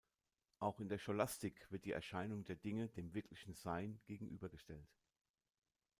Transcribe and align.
Auch 0.57 0.79
in 0.79 0.89
der 0.89 0.97
Scholastik 0.97 1.69
wird 1.71 1.85
die 1.85 1.91
Erscheinung 1.91 2.43
der 2.43 2.55
Dinge 2.55 2.87
dem 2.89 3.13
wirklichen 3.13 3.53
Sein 3.53 4.01
gegenübergestellt. 4.05 4.89